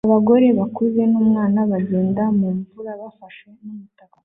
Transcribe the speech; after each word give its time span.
Abagore 0.07 0.45
bakuze 0.59 1.01
numwana 1.11 1.59
bagenda 1.71 2.23
mumvura 2.37 2.91
bafashe 3.01 3.47
n'umutaka 3.61 4.17